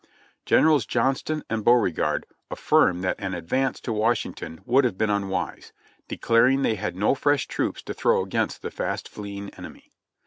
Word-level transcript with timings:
Generals 0.47 0.87
Johnston 0.87 1.43
and 1.47 1.63
Beauregard 1.63 2.25
affirm 2.49 3.01
that 3.01 3.19
an 3.19 3.35
advance 3.35 3.79
to 3.81 3.93
Washington 3.93 4.61
would 4.65 4.83
have 4.83 4.97
been 4.97 5.11
unwise; 5.11 5.73
declaring 6.07 6.63
they 6.63 6.73
had 6.73 6.95
no 6.95 7.13
fresh 7.13 7.45
troops 7.45 7.83
to 7.83 7.93
throw 7.93 8.23
against 8.23 8.63
the 8.63 8.71
fast 8.71 9.07
fleeing 9.07 9.51
enemy. 9.51 9.91